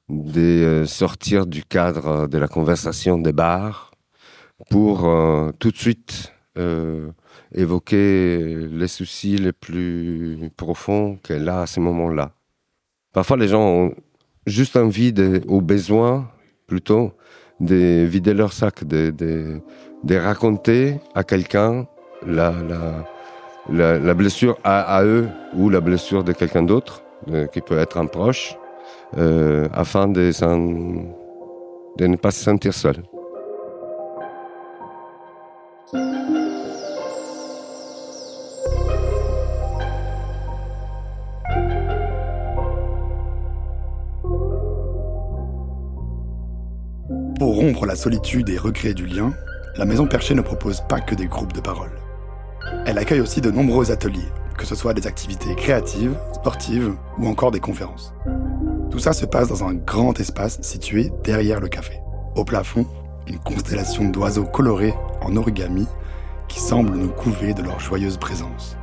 de 0.09 0.41
euh, 0.41 0.87
sortir 0.87 1.47
du 1.47 1.63
cadre 1.63 2.27
de 2.27 2.37
la 2.37 2.49
conversation 2.49 3.17
des 3.19 3.33
bars 3.33 3.93
pour 4.71 5.09
euh, 5.09 5.53
tout 5.61 5.71
de 5.71 5.77
suite 5.77 6.33
euh, 6.59 7.09
évoquer 7.55 8.69
les 8.71 8.89
soucis 8.89 9.37
les 9.37 9.53
plus 9.53 10.51
profonds 10.57 11.19
qu'elle 11.23 11.49
a 11.49 11.63
à 11.63 11.67
ce 11.67 11.81
moment-là. 11.81 12.33
Parfois, 13.13 13.37
les 13.37 13.49
gens 13.49 13.63
ont 13.63 13.95
juste 14.47 14.77
envie, 14.77 15.13
de, 15.13 15.43
ou 15.47 15.61
besoin 15.61 16.31
plutôt, 16.67 17.13
de 17.61 18.05
vider 18.05 18.35
leur 18.35 18.53
sac, 18.53 18.85
de, 18.85 19.11
de, 19.11 20.17
raconter 20.17 20.97
à 21.15 21.25
quelqu'un 21.25 21.87
la, 22.27 22.53
la, 23.71 23.99
la, 23.99 24.15
blessure 24.15 24.59
à, 24.65 25.03
eux 25.05 25.29
ou 25.55 25.71
la 25.71 25.81
blessure 25.81 26.25
de 26.25 26.33
quelqu'un 26.33 26.63
d'autre, 26.63 27.03
qui 27.53 27.61
peut 27.61 27.79
être 27.79 27.99
un 27.99 28.07
proche, 28.07 28.57
euh, 29.17 29.69
afin 29.73 30.07
de 30.09 30.31
ne 32.01 32.17
pas 32.17 32.31
se 32.31 32.45
sentir 32.45 32.75
seul. 32.75 32.97
Pour 47.59 47.67
rompre 47.67 47.87
la 47.87 47.97
solitude 47.97 48.51
et 48.51 48.57
recréer 48.57 48.95
du 48.95 49.05
lien, 49.05 49.33
la 49.77 49.85
Maison 49.85 50.07
Perchée 50.07 50.37
ne 50.37 50.43
propose 50.43 50.81
pas 50.89 51.01
que 51.01 51.17
des 51.17 51.27
groupes 51.27 51.53
de 51.53 51.61
parole. 51.61 51.91
Elle 52.87 52.99
accueille 52.99 53.21
aussi 53.21 53.41
de 53.41 53.51
nombreux 53.51 53.91
ateliers, 53.91 54.29
que 54.57 54.65
ce 54.65 54.77
soit 54.77 54.95
des 54.95 55.09
activités 55.09 55.57
créatives, 55.57 56.15
sportives 56.35 56.95
ou 57.19 57.27
encore 57.27 57.51
des 57.51 57.59
conférences. 57.59 58.15
Tout 58.93 59.01
ça 59.01 59.13
se 59.13 59.27
passe 59.27 59.49
dans 59.49 59.65
un 59.65 59.75
grand 59.75 60.21
espace 60.21 60.63
situé 60.63 61.11
derrière 61.25 61.59
le 61.59 61.67
café. 61.67 61.99
Au 62.37 62.45
plafond, 62.45 62.87
une 63.27 63.41
constellation 63.41 64.09
d'oiseaux 64.09 64.45
colorés 64.45 64.95
en 65.21 65.35
origami 65.35 65.89
qui 66.47 66.61
semblent 66.61 66.97
nous 66.97 67.11
couver 67.11 67.55
de 67.55 67.63
leur 67.63 67.81
joyeuse 67.81 68.19
présence. 68.19 68.77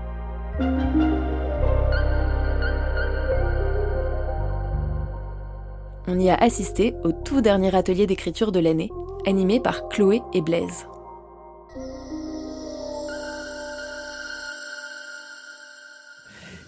On 6.07 6.19
y 6.19 6.29
a 6.29 6.35
assisté 6.35 6.93
au 7.03 7.11
tout 7.11 7.41
dernier 7.41 7.75
atelier 7.75 8.05
d'écriture 8.05 8.51
de 8.51 8.59
l'année, 8.59 8.91
animé 9.25 9.59
par 9.59 9.89
Chloé 9.89 10.21
et 10.33 10.41
Blaise. 10.41 10.85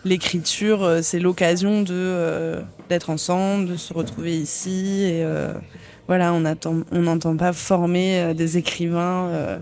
l'écriture, 0.07 0.83
euh, 0.83 0.99
c'est 1.01 1.19
l'occasion 1.19 1.83
euh, 1.89 2.61
d'être 2.89 3.09
ensemble, 3.09 3.67
de 3.67 3.75
se 3.75 3.93
retrouver 3.93 4.37
ici. 4.37 5.09
Euh, 5.21 5.53
voilà, 6.07 6.33
on 6.33 6.39
n'entend 6.39 7.35
pas 7.35 7.51
former 7.51 8.33
des 8.33 8.55
écrivains 8.55 9.59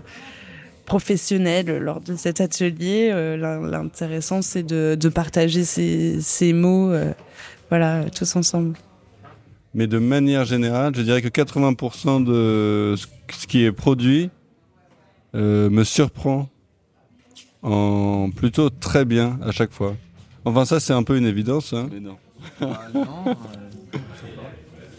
professionnels 0.84 1.78
lors 1.78 2.00
de 2.00 2.14
cet 2.14 2.40
atelier. 2.40 3.10
L'intéressant, 3.36 4.42
c'est 4.42 4.62
de, 4.62 4.94
de, 4.94 5.08
partager 5.08 5.64
ces, 5.64 6.20
ces 6.20 6.52
mots, 6.52 6.92
voilà, 7.68 8.04
tous 8.14 8.36
ensemble. 8.36 8.74
Mais 9.76 9.86
de 9.86 9.98
manière 9.98 10.46
générale, 10.46 10.94
je 10.96 11.02
dirais 11.02 11.20
que 11.20 11.28
80% 11.28 12.24
de 12.24 12.94
ce 12.96 13.46
qui 13.46 13.62
est 13.62 13.72
produit 13.72 14.30
me 15.34 15.84
surprend 15.84 16.48
en 17.62 18.30
plutôt 18.34 18.70
très 18.70 19.04
bien 19.04 19.38
à 19.44 19.52
chaque 19.52 19.72
fois. 19.72 19.94
Enfin, 20.46 20.64
ça, 20.64 20.80
c'est 20.80 20.94
un 20.94 21.02
peu 21.02 21.18
une 21.18 21.26
évidence. 21.26 21.74
Hein. 21.74 21.90
Mais 21.92 22.00
non. 22.00 22.16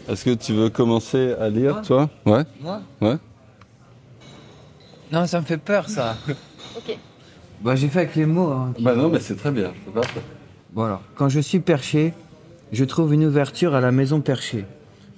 Est-ce 0.08 0.24
que 0.24 0.34
tu 0.34 0.52
veux 0.52 0.70
commencer 0.70 1.34
à 1.40 1.48
lire, 1.48 1.74
Moi 1.74 1.82
toi? 1.82 2.08
Ouais 2.24 2.44
Moi? 2.60 2.80
Ouais 3.00 3.16
Non, 5.10 5.26
ça 5.26 5.40
me 5.40 5.44
fait 5.44 5.58
peur, 5.58 5.88
ça. 5.88 6.16
Bah, 7.60 7.74
j'ai 7.74 7.88
fait 7.88 7.98
avec 8.02 8.14
les 8.14 8.24
mots. 8.24 8.52
hein. 8.52 8.72
Bah 8.78 8.94
non, 8.94 9.08
mais 9.08 9.18
c'est 9.18 9.34
très 9.34 9.50
bien. 9.50 9.72
je 9.84 9.90
pas. 9.90 10.02
Bon 10.72 10.84
alors, 10.84 11.02
quand 11.16 11.28
je 11.28 11.40
suis 11.40 11.58
perché, 11.58 12.14
je 12.72 12.84
trouve 12.84 13.14
une 13.14 13.24
ouverture 13.24 13.74
à 13.74 13.80
la 13.80 13.92
maison 13.92 14.20
perchée. 14.20 14.64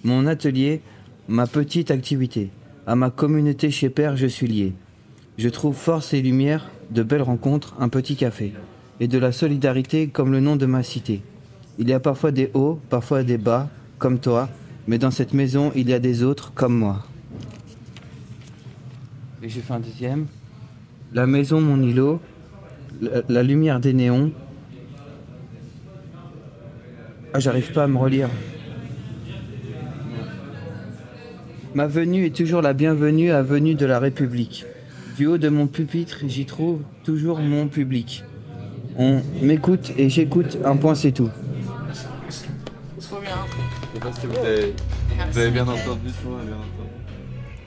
Mon 0.05 0.27
atelier, 0.27 0.83
ma 1.29 1.47
petite 1.47 1.91
activité. 1.91 2.51
À 2.87 2.95
ma 2.95 3.11
communauté 3.11 3.71
chez 3.71 3.91
Père, 3.91 4.17
je 4.17 4.27
suis 4.27 4.47
lié. 4.47 4.73
Je 5.37 5.49
trouve 5.49 5.75
force 5.75 6.15
et 6.15 6.23
lumière, 6.23 6.71
de 6.91 7.03
belles 7.03 7.23
rencontres, 7.23 7.75
un 7.79 7.89
petit 7.89 8.17
café. 8.17 8.53
Et 9.01 9.09
de 9.09 9.19
la 9.19 9.33
solidarité 9.33 10.09
comme 10.09 10.33
le 10.33 10.41
nom 10.41 10.57
de 10.57 10.67
ma 10.67 10.83
cité. 10.83 11.23
Il 11.79 11.89
y 11.89 11.93
a 11.93 12.01
parfois 12.01 12.31
des 12.31 12.51
hauts, 12.55 12.79
parfois 12.89 13.23
des 13.23 13.39
bas, 13.39 13.69
comme 13.99 14.19
toi, 14.19 14.49
mais 14.87 14.99
dans 14.99 15.11
cette 15.11 15.35
maison, 15.35 15.73
il 15.75 15.89
y 15.89 15.95
a 15.95 15.99
des 15.99 16.23
autres 16.23 16.53
comme 16.55 16.77
moi. 16.77 17.05
Et 19.43 19.49
j'ai 19.49 19.61
fait 19.61 19.73
un 19.73 19.81
deuxième. 19.81 20.27
La 21.13 21.27
maison, 21.27 21.61
mon 21.61 21.83
îlot, 21.83 22.21
la, 23.01 23.23
la 23.29 23.43
lumière 23.43 23.81
des 23.81 23.93
néons, 23.93 24.33
ah, 27.33 27.39
j'arrive 27.39 27.73
pas 27.73 27.85
à 27.85 27.87
me 27.87 27.97
relire. 27.97 28.29
Ma 31.75 31.87
venue 31.87 32.27
est 32.27 32.35
toujours 32.35 32.63
la 32.63 32.73
bienvenue 32.73 33.31
à 33.31 33.43
venue 33.43 33.75
de 33.75 33.87
la 33.87 34.01
République. 34.01 34.65
Du 35.17 35.27
haut 35.27 35.39
de 35.39 35.49
mon 35.49 35.69
pupitre, 35.69 36.19
j'y 36.27 36.45
trouve 36.45 36.81
toujours 37.05 37.39
mon 37.39 37.69
public. 37.69 38.25
On 38.97 39.21
m'écoute 39.41 39.93
et 39.97 40.09
j'écoute, 40.09 40.59
un 40.65 40.77
point 40.77 40.97
c'est 40.97 41.13
tout. 41.13 41.31
vous 42.99 43.17
avez, 44.45 44.75
vous 45.31 45.39
avez 45.39 45.51
bien 45.51 45.63
entendu 45.63 46.11
tout, 46.23 46.29
bien 46.29 46.57
entendu. 46.57 46.91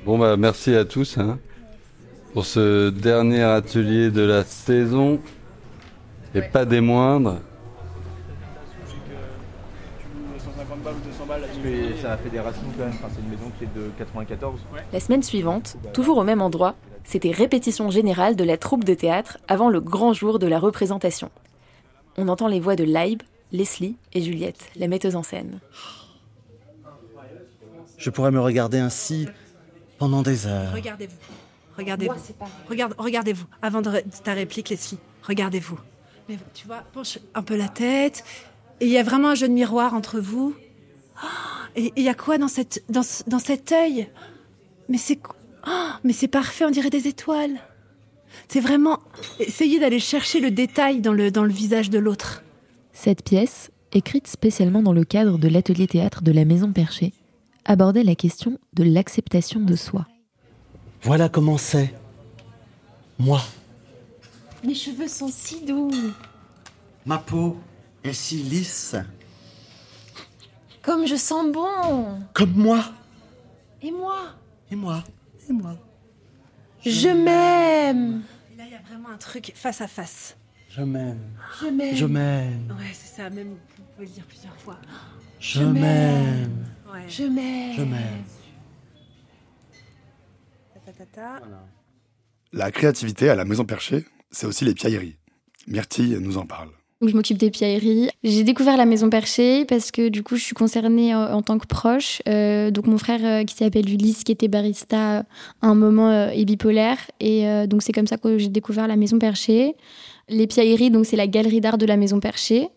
Bon, 0.05 0.19
bah, 0.19 0.35
merci 0.35 0.75
à 0.75 0.83
tous 0.83 1.17
hein, 1.17 1.39
pour 2.33 2.45
ce 2.45 2.89
dernier 2.89 3.43
atelier 3.43 4.11
de 4.11 4.21
la 4.21 4.43
saison. 4.43 5.21
Et 6.35 6.41
pas 6.41 6.65
des 6.65 6.81
moindres. 6.81 7.39
Ça 12.03 12.11
a 12.11 12.17
fait 12.17 12.29
des 12.29 12.41
racines 12.41 12.63
quand 12.77 12.83
même. 12.83 12.93
Enfin, 12.95 13.07
c'est 13.15 13.21
une 13.21 13.29
maison 13.29 13.49
qui 13.57 13.63
est 13.63 13.73
de 13.73 13.89
94. 13.97 14.59
La 14.91 14.99
semaine 14.99 15.23
suivante, 15.23 15.77
toujours 15.93 16.17
au 16.17 16.25
même 16.25 16.41
endroit, 16.41 16.75
c'était 17.05 17.31
répétition 17.31 17.89
générale 17.89 18.35
de 18.35 18.43
la 18.43 18.57
troupe 18.57 18.83
de 18.83 18.93
théâtre 18.93 19.37
avant 19.47 19.69
le 19.69 19.79
grand 19.79 20.11
jour 20.11 20.37
de 20.37 20.45
la 20.45 20.59
représentation. 20.59 21.31
On 22.17 22.27
entend 22.27 22.49
les 22.49 22.59
voix 22.59 22.75
de 22.75 22.83
Laib, 22.83 23.23
Leslie 23.53 23.95
et 24.11 24.21
Juliette, 24.21 24.69
la 24.75 24.89
metteuse 24.89 25.15
en 25.15 25.23
scène. 25.23 25.61
Je 27.97 28.09
pourrais 28.09 28.31
me 28.31 28.41
regarder 28.41 28.79
ainsi 28.79 29.29
pendant 29.97 30.23
des 30.23 30.45
heures. 30.45 30.73
Regardez-vous. 30.73 31.15
Regardez-vous. 31.77 32.15
Regarde, 32.69 32.95
regardez-vous. 32.97 33.45
Avant 33.61 33.81
de 33.81 34.03
ta 34.25 34.33
réplique, 34.33 34.67
Leslie, 34.67 34.99
regardez-vous. 35.25 35.79
Mais 36.27 36.37
tu 36.53 36.67
vois, 36.67 36.83
penche 36.91 37.17
un 37.33 37.43
peu 37.43 37.55
la 37.55 37.69
tête. 37.69 38.25
Et 38.81 38.87
il 38.87 38.91
y 38.91 38.97
a 38.97 39.03
vraiment 39.03 39.29
un 39.29 39.35
jeu 39.35 39.47
de 39.47 39.53
miroir 39.53 39.93
entre 39.93 40.19
vous. 40.19 40.53
Oh, 41.21 41.27
et 41.75 41.93
il 41.95 42.03
y 42.03 42.09
a 42.09 42.13
quoi 42.13 42.37
dans 42.37 42.47
cette 42.47 42.83
dans, 42.89 43.03
ce- 43.03 43.23
dans 43.27 43.39
cet 43.39 43.71
œil? 43.71 44.09
Mais 44.89 44.97
c'est 44.97 45.19
oh, 45.67 45.89
mais 46.03 46.13
c'est 46.13 46.27
parfait, 46.27 46.65
on 46.65 46.71
dirait 46.71 46.89
des 46.89 47.07
étoiles. 47.07 47.59
C'est 48.47 48.59
vraiment 48.59 48.99
essayer 49.39 49.79
d'aller 49.79 49.99
chercher 49.99 50.39
le 50.39 50.49
détail 50.51 51.01
dans 51.01 51.13
le 51.13 51.29
dans 51.31 51.43
le 51.43 51.51
visage 51.53 51.89
de 51.89 51.99
l'autre. 51.99 52.43
Cette 52.93 53.23
pièce, 53.23 53.71
écrite 53.91 54.27
spécialement 54.27 54.81
dans 54.81 54.93
le 54.93 55.03
cadre 55.03 55.37
de 55.37 55.47
l'atelier 55.47 55.87
théâtre 55.87 56.21
de 56.23 56.31
la 56.31 56.45
Maison 56.45 56.71
Perchée, 56.71 57.13
abordait 57.65 58.03
la 58.03 58.15
question 58.15 58.59
de 58.73 58.83
l'acceptation 58.83 59.59
de 59.59 59.75
soi. 59.75 60.07
Voilà 61.03 61.29
comment 61.29 61.57
c'est. 61.57 61.93
Moi, 63.19 63.41
Mes 64.65 64.73
cheveux 64.75 65.07
sont 65.07 65.29
si 65.31 65.63
doux. 65.65 65.91
ma 67.05 67.17
peau 67.19 67.57
est 68.03 68.13
si 68.13 68.37
lisse. 68.37 68.95
Comme 70.83 71.07
je 71.07 71.15
sens 71.15 71.51
bon. 71.51 72.19
Comme 72.33 72.53
moi. 72.55 72.83
Et 73.81 73.89
moi 73.89 74.35
Et 74.69 74.75
moi. 74.75 75.03
Et 75.49 75.53
moi. 75.53 75.77
Je 76.85 77.07
m'aime. 77.07 78.21
Là, 78.57 78.65
il 78.65 78.71
y 78.71 78.75
a 78.75 78.81
vraiment 78.81 79.09
un 79.09 79.17
truc 79.17 79.53
face 79.55 79.79
à 79.79 79.87
face. 79.87 80.35
Je 80.69 80.81
m'aime. 80.81 81.19
Je 81.61 81.67
m'aime. 81.67 81.95
Je 81.95 82.05
m'aime. 82.05 82.75
Ouais, 82.77 82.91
c'est 82.93 83.15
ça, 83.15 83.29
même, 83.29 83.51
vous 83.77 83.83
pouvez 83.95 84.07
le 84.07 84.11
dire 84.11 84.25
plusieurs 84.25 84.57
fois. 84.57 84.77
Je 85.39 85.63
m'aime. 85.63 86.65
Ouais. 86.91 87.07
Je 87.07 87.23
m'aime. 87.23 87.75
Je 87.77 87.83
m'aime. 87.83 88.23
La 92.51 92.71
créativité 92.71 93.29
à 93.29 93.35
la 93.35 93.45
maison 93.45 93.63
perchée, 93.63 94.05
c'est 94.31 94.47
aussi 94.47 94.65
les 94.65 94.73
piailleries. 94.73 95.17
Myrtille 95.67 96.17
nous 96.19 96.37
en 96.37 96.45
parle. 96.45 96.71
Où 97.03 97.07
je 97.09 97.15
m'occupe 97.15 97.37
des 97.37 97.51
piailleries. 97.51 98.09
J'ai 98.23 98.43
découvert 98.43 98.77
la 98.77 98.85
Maison 98.85 99.09
Perchée 99.09 99.65
parce 99.65 99.91
que 99.91 100.07
du 100.07 100.23
coup, 100.23 100.37
je 100.37 100.43
suis 100.43 100.55
concernée 100.55 101.13
en, 101.13 101.33
en 101.33 101.41
tant 101.41 101.57
que 101.57 101.67
proche. 101.67 102.21
Euh, 102.27 102.71
donc, 102.71 102.87
mon 102.87 102.97
frère 102.97 103.19
euh, 103.23 103.43
qui 103.43 103.55
s'appelle 103.55 103.89
Ulysse, 103.89 104.23
qui 104.23 104.31
était 104.31 104.47
barista 104.47 105.19
euh, 105.19 105.23
à 105.61 105.67
un 105.67 105.75
moment, 105.75 106.09
euh, 106.09 106.29
est 106.29 106.45
bipolaire. 106.45 106.97
Et 107.19 107.47
euh, 107.47 107.67
donc, 107.67 107.83
c'est 107.83 107.91
comme 107.91 108.07
ça 108.07 108.17
que 108.17 108.37
j'ai 108.37 108.47
découvert 108.47 108.87
la 108.87 108.95
Maison 108.95 109.19
Perchée. 109.19 109.75
Les 110.29 110.47
piailleries, 110.47 110.89
donc, 110.89 111.05
c'est 111.05 111.17
la 111.17 111.27
galerie 111.27 111.59
d'art 111.59 111.77
de 111.77 111.85
la 111.85 111.97
Maison 111.97 112.19
Perchée. 112.19 112.69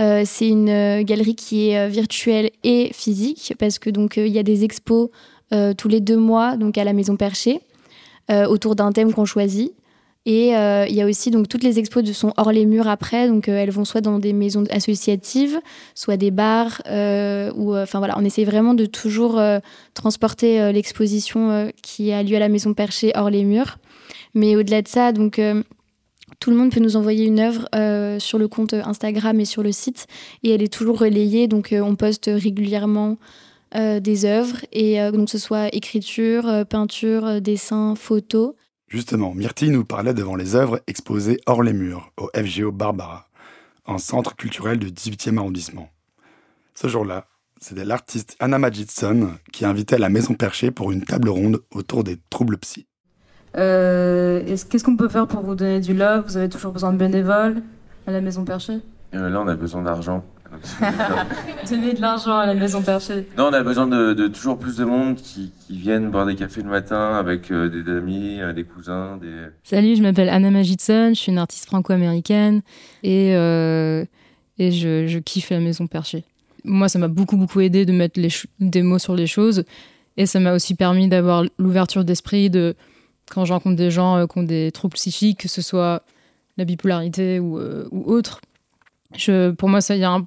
Euh, 0.00 0.22
c'est 0.24 0.48
une 0.48 0.68
euh, 0.70 1.02
galerie 1.02 1.34
qui 1.34 1.68
est 1.68 1.78
euh, 1.78 1.88
virtuelle 1.88 2.50
et 2.64 2.90
physique 2.94 3.54
parce 3.58 3.78
que 3.78 3.90
donc 3.90 4.16
euh, 4.16 4.26
il 4.26 4.32
y 4.32 4.38
a 4.38 4.42
des 4.42 4.64
expos 4.64 5.10
euh, 5.52 5.74
tous 5.74 5.88
les 5.88 6.00
deux 6.00 6.16
mois 6.16 6.56
donc 6.56 6.78
à 6.78 6.84
la 6.84 6.94
Maison 6.94 7.16
Perchée 7.16 7.60
euh, 8.30 8.46
autour 8.46 8.76
d'un 8.76 8.92
thème 8.92 9.12
qu'on 9.12 9.26
choisit. 9.26 9.72
Et 10.26 10.54
euh, 10.54 10.84
il 10.86 10.94
y 10.94 11.00
a 11.00 11.06
aussi 11.06 11.30
donc 11.30 11.48
toutes 11.48 11.62
les 11.62 11.78
expos 11.78 12.04
de 12.04 12.12
sont 12.12 12.34
hors 12.36 12.52
les 12.52 12.66
murs 12.66 12.88
après, 12.88 13.26
donc 13.26 13.48
euh, 13.48 13.56
elles 13.56 13.70
vont 13.70 13.86
soit 13.86 14.02
dans 14.02 14.18
des 14.18 14.34
maisons 14.34 14.64
associatives, 14.70 15.58
soit 15.94 16.18
des 16.18 16.30
bars, 16.30 16.82
euh, 16.88 17.50
ou 17.54 17.74
enfin 17.74 17.98
voilà, 18.00 18.18
on 18.18 18.24
essaie 18.24 18.44
vraiment 18.44 18.74
de 18.74 18.84
toujours 18.84 19.40
transporter 19.94 20.72
l'exposition 20.72 21.70
qui 21.82 22.12
a 22.12 22.22
lieu 22.22 22.36
à 22.36 22.38
la 22.38 22.48
Maison 22.48 22.74
Perchée 22.74 23.12
hors 23.14 23.30
les 23.30 23.44
murs. 23.44 23.78
Mais 24.34 24.56
au-delà 24.56 24.82
de 24.82 24.88
ça, 24.88 25.12
donc 25.12 25.40
tout 26.38 26.50
le 26.50 26.56
monde 26.56 26.70
peut 26.70 26.80
nous 26.80 26.96
envoyer 26.96 27.24
une 27.24 27.40
œuvre 27.40 27.68
sur 28.20 28.38
le 28.38 28.46
compte 28.46 28.74
Instagram 28.74 29.40
et 29.40 29.46
sur 29.46 29.62
le 29.62 29.72
site, 29.72 30.06
et 30.42 30.50
elle 30.50 30.62
est 30.62 30.72
toujours 30.72 30.98
relayée, 30.98 31.48
donc 31.48 31.74
on 31.74 31.96
poste 31.96 32.30
régulièrement 32.32 33.16
des 33.74 34.24
œuvres, 34.26 34.58
et 34.72 34.98
donc 35.12 35.30
ce 35.30 35.38
soit 35.38 35.74
écriture, 35.74 36.66
peinture, 36.68 37.40
dessin, 37.40 37.94
photo. 37.94 38.54
Justement, 38.94 39.34
Myrtille 39.34 39.70
nous 39.70 39.84
parlait 39.84 40.14
devant 40.14 40.34
les 40.34 40.56
œuvres 40.56 40.80
exposées 40.88 41.40
hors 41.46 41.62
les 41.62 41.72
murs, 41.72 42.10
au 42.16 42.28
FGO 42.34 42.72
Barbara, 42.72 43.28
un 43.86 43.98
centre 43.98 44.34
culturel 44.34 44.78
du 44.80 44.90
18e 44.90 45.38
arrondissement. 45.38 45.88
Ce 46.74 46.88
jour-là, 46.88 47.26
c'était 47.60 47.84
l'artiste 47.84 48.36
Anna 48.40 48.58
Majidson 48.58 49.30
qui 49.52 49.64
invitait 49.64 49.98
la 49.98 50.08
Maison 50.08 50.34
Perchée 50.34 50.72
pour 50.72 50.90
une 50.90 51.04
table 51.04 51.28
ronde 51.28 51.60
autour 51.72 52.02
des 52.02 52.18
troubles 52.30 52.58
psy. 52.58 52.86
Euh, 53.56 54.44
est-ce- 54.46 54.66
Qu'est-ce 54.66 54.82
qu'on 54.84 54.96
peut 54.96 55.08
faire 55.08 55.28
pour 55.28 55.42
vous 55.42 55.54
donner 55.54 55.80
du 55.80 55.94
love? 55.94 56.24
Vous 56.26 56.36
avez 56.36 56.48
toujours 56.48 56.72
besoin 56.72 56.92
de 56.92 56.98
bénévoles 56.98 57.62
à 58.08 58.10
la 58.12 58.20
Maison 58.20 58.44
Perchée? 58.44 58.78
Euh, 59.14 59.28
là, 59.28 59.40
on 59.40 59.46
a 59.48 59.54
besoin 59.56 59.82
d'argent. 59.82 60.24
Donner 61.68 61.92
de 61.94 62.00
l'argent 62.00 62.36
à 62.36 62.46
la 62.46 62.54
Maison 62.54 62.82
Perchée. 62.82 63.26
non, 63.36 63.46
on 63.46 63.52
a 63.52 63.62
besoin 63.62 63.86
de, 63.86 64.12
de 64.12 64.28
toujours 64.28 64.58
plus 64.58 64.76
de 64.76 64.84
monde 64.84 65.16
qui, 65.16 65.52
qui 65.66 65.78
viennent 65.78 66.10
boire 66.10 66.26
des 66.26 66.36
cafés 66.36 66.62
le 66.62 66.70
matin 66.70 67.14
avec 67.16 67.50
euh, 67.50 67.68
des 67.68 67.90
amis, 67.90 68.40
euh, 68.40 68.52
des 68.52 68.64
cousins, 68.64 69.16
des... 69.16 69.32
Salut, 69.62 69.96
je 69.96 70.02
m'appelle 70.02 70.28
Anna 70.28 70.50
Magidson, 70.50 71.10
je 71.10 71.20
suis 71.20 71.32
une 71.32 71.38
artiste 71.38 71.66
franco-américaine 71.66 72.62
et, 73.02 73.34
euh, 73.34 74.04
et 74.58 74.72
je, 74.72 75.06
je 75.06 75.18
kiffe 75.18 75.50
la 75.50 75.60
Maison 75.60 75.86
Perchée. 75.86 76.24
Moi, 76.64 76.88
ça 76.88 76.98
m'a 76.98 77.08
beaucoup, 77.08 77.36
beaucoup 77.36 77.60
aidé 77.60 77.86
de 77.86 77.92
mettre 77.92 78.20
les 78.20 78.28
des 78.58 78.82
mots 78.82 78.98
sur 78.98 79.14
les 79.14 79.26
choses 79.26 79.64
et 80.16 80.26
ça 80.26 80.40
m'a 80.40 80.52
aussi 80.52 80.74
permis 80.74 81.08
d'avoir 81.08 81.44
l'ouverture 81.58 82.04
d'esprit 82.04 82.50
de 82.50 82.74
quand 83.30 83.44
je 83.44 83.52
rencontre 83.52 83.76
des 83.76 83.90
gens 83.90 84.16
euh, 84.16 84.26
qui 84.26 84.38
ont 84.38 84.42
des 84.42 84.70
troubles 84.72 84.94
psychiques, 84.94 85.40
que 85.40 85.48
ce 85.48 85.62
soit 85.62 86.02
la 86.58 86.64
bipolarité 86.64 87.38
ou, 87.38 87.58
euh, 87.58 87.88
ou 87.90 88.10
autre. 88.12 88.40
Je, 89.16 89.50
pour 89.52 89.68
moi, 89.68 89.80
ça, 89.80 89.96
il 89.96 90.00
y 90.00 90.04
a 90.04 90.10
un 90.10 90.26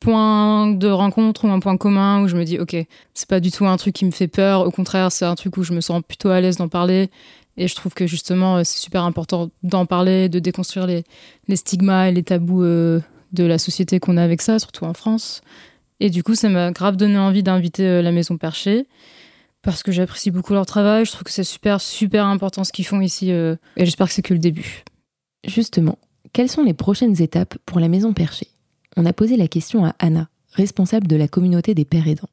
point 0.00 0.68
de 0.68 0.88
rencontre 0.88 1.44
ou 1.44 1.48
un 1.48 1.60
point 1.60 1.76
commun 1.76 2.22
où 2.22 2.28
je 2.28 2.36
me 2.36 2.44
dis, 2.44 2.58
ok, 2.58 2.76
c'est 3.14 3.28
pas 3.28 3.40
du 3.40 3.50
tout 3.50 3.66
un 3.66 3.76
truc 3.76 3.94
qui 3.94 4.04
me 4.04 4.10
fait 4.10 4.28
peur. 4.28 4.66
Au 4.66 4.70
contraire, 4.70 5.10
c'est 5.12 5.24
un 5.24 5.34
truc 5.34 5.56
où 5.56 5.62
je 5.62 5.72
me 5.72 5.80
sens 5.80 6.02
plutôt 6.06 6.30
à 6.30 6.40
l'aise 6.40 6.56
d'en 6.56 6.68
parler. 6.68 7.10
Et 7.56 7.66
je 7.66 7.74
trouve 7.74 7.92
que 7.92 8.06
justement, 8.06 8.56
euh, 8.56 8.62
c'est 8.64 8.78
super 8.78 9.02
important 9.02 9.50
d'en 9.64 9.84
parler, 9.84 10.28
de 10.28 10.38
déconstruire 10.38 10.86
les, 10.86 11.04
stigmas 11.56 12.06
et 12.06 12.12
les 12.12 12.22
tabous 12.22 12.62
euh, 12.62 13.00
de 13.32 13.44
la 13.44 13.58
société 13.58 13.98
qu'on 13.98 14.16
a 14.16 14.22
avec 14.22 14.40
ça, 14.40 14.58
surtout 14.58 14.84
en 14.84 14.94
France. 14.94 15.42
Et 16.00 16.08
du 16.08 16.22
coup, 16.22 16.36
ça 16.36 16.48
m'a 16.48 16.70
grave 16.70 16.96
donné 16.96 17.18
envie 17.18 17.42
d'inviter 17.42 17.84
euh, 17.84 18.02
la 18.02 18.12
Maison 18.12 18.36
Perchée 18.36 18.86
parce 19.62 19.82
que 19.82 19.90
j'apprécie 19.90 20.30
beaucoup 20.30 20.52
leur 20.52 20.66
travail. 20.66 21.04
Je 21.04 21.10
trouve 21.10 21.24
que 21.24 21.32
c'est 21.32 21.42
super, 21.42 21.80
super 21.80 22.26
important 22.26 22.62
ce 22.62 22.72
qu'ils 22.72 22.86
font 22.86 23.00
ici. 23.00 23.30
et 23.30 23.56
j'espère 23.76 24.06
que 24.06 24.12
c'est 24.12 24.22
que 24.22 24.32
le 24.32 24.38
début. 24.38 24.84
Justement, 25.44 25.98
quelles 26.32 26.48
sont 26.48 26.62
les 26.62 26.74
prochaines 26.74 27.20
étapes 27.20 27.58
pour 27.66 27.80
la 27.80 27.88
maison 27.88 28.12
perchée? 28.12 28.46
On 29.00 29.06
a 29.06 29.12
posé 29.12 29.36
la 29.36 29.46
question 29.46 29.84
à 29.84 29.94
Anna, 30.00 30.28
responsable 30.54 31.06
de 31.06 31.14
la 31.14 31.28
communauté 31.28 31.72
des 31.72 31.84
pères 31.84 32.08
aidants. 32.08 32.28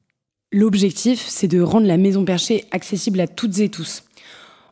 L'objectif, 0.52 1.24
c'est 1.24 1.48
de 1.48 1.62
rendre 1.62 1.86
la 1.86 1.98
maison 1.98 2.26
perchée 2.26 2.66
accessible 2.72 3.20
à 3.20 3.28
toutes 3.28 3.60
et 3.60 3.70
tous. 3.70 4.04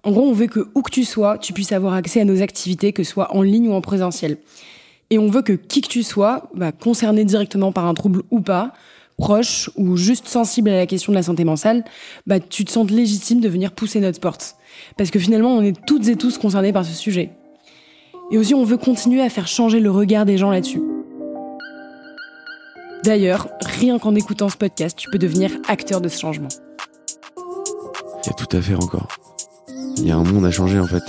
En 0.01 0.11
gros, 0.11 0.23
on 0.23 0.33
veut 0.33 0.47
que 0.47 0.71
où 0.73 0.81
que 0.81 0.89
tu 0.89 1.03
sois, 1.03 1.37
tu 1.37 1.53
puisses 1.53 1.71
avoir 1.71 1.93
accès 1.93 2.19
à 2.19 2.25
nos 2.25 2.41
activités, 2.41 2.93
que 2.93 3.03
ce 3.03 3.11
soit 3.11 3.35
en 3.35 3.43
ligne 3.43 3.67
ou 3.67 3.73
en 3.73 3.81
présentiel. 3.81 4.39
Et 5.11 5.19
on 5.19 5.27
veut 5.27 5.43
que 5.43 5.53
qui 5.53 5.81
que 5.81 5.87
tu 5.87 6.01
sois, 6.01 6.49
bah, 6.55 6.71
concerné 6.71 7.25
directement 7.25 7.71
par 7.71 7.85
un 7.85 7.93
trouble 7.93 8.23
ou 8.31 8.41
pas, 8.41 8.73
proche 9.19 9.69
ou 9.75 9.95
juste 9.95 10.27
sensible 10.27 10.71
à 10.71 10.77
la 10.77 10.87
question 10.87 11.11
de 11.11 11.17
la 11.17 11.23
santé 11.23 11.43
mentale, 11.43 11.85
bah, 12.25 12.39
tu 12.39 12.65
te 12.65 12.71
sens 12.71 12.89
légitime 12.89 13.39
de 13.39 13.49
venir 13.49 13.71
pousser 13.71 13.99
notre 13.99 14.19
porte. 14.19 14.55
Parce 14.97 15.11
que 15.11 15.19
finalement, 15.19 15.55
on 15.55 15.61
est 15.61 15.77
toutes 15.85 16.07
et 16.07 16.15
tous 16.15 16.39
concernés 16.39 16.73
par 16.73 16.85
ce 16.85 16.93
sujet. 16.93 17.29
Et 18.31 18.39
aussi, 18.39 18.55
on 18.55 18.63
veut 18.63 18.77
continuer 18.77 19.21
à 19.21 19.29
faire 19.29 19.47
changer 19.47 19.79
le 19.79 19.91
regard 19.91 20.25
des 20.25 20.39
gens 20.39 20.49
là-dessus. 20.49 20.81
D'ailleurs, 23.03 23.49
rien 23.65 23.99
qu'en 23.99 24.15
écoutant 24.15 24.47
ce 24.47 24.55
podcast, 24.55 24.97
tu 24.97 25.09
peux 25.09 25.17
devenir 25.17 25.51
acteur 25.67 25.99
de 25.99 26.07
ce 26.07 26.19
changement. 26.19 26.47
Il 28.23 28.27
y 28.27 28.29
a 28.29 28.33
tout 28.33 28.55
à 28.55 28.61
faire 28.61 28.79
encore. 28.79 29.07
Il 29.97 30.07
y 30.07 30.11
a 30.11 30.15
un 30.15 30.23
monde 30.23 30.45
à 30.45 30.51
changer 30.51 30.79
en 30.79 30.87
fait. 30.87 31.03